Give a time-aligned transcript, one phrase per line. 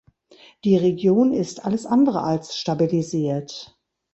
[0.63, 3.77] Die Region ist alles andere als stabilisiert.